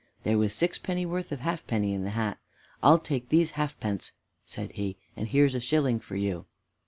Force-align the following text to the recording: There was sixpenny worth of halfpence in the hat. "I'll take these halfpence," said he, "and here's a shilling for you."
There 0.23 0.39
was 0.39 0.55
sixpenny 0.55 1.05
worth 1.05 1.31
of 1.31 1.41
halfpence 1.41 1.85
in 1.85 2.03
the 2.05 2.09
hat. 2.17 2.39
"I'll 2.81 2.97
take 2.97 3.29
these 3.29 3.51
halfpence," 3.51 4.13
said 4.47 4.71
he, 4.71 4.97
"and 5.15 5.27
here's 5.27 5.53
a 5.53 5.59
shilling 5.59 5.99
for 5.99 6.15
you." 6.15 6.47